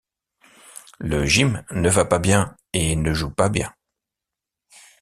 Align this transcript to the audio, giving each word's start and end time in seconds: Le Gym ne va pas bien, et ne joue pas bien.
Le 0.97 1.25
Gym 1.27 1.61
ne 1.69 1.87
va 1.87 2.05
pas 2.05 2.17
bien, 2.17 2.57
et 2.73 2.95
ne 2.95 3.13
joue 3.13 3.29
pas 3.29 3.49
bien. 3.49 3.71